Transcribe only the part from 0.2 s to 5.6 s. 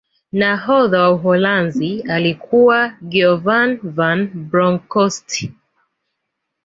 nahodha wa uholanzi alikuwa giovan van bronkhost